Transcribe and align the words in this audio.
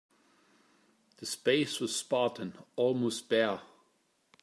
The 1.17 1.27
space 1.27 1.79
was 1.79 1.95
spartan, 1.95 2.55
almost 2.75 3.29
bare. 3.29 3.61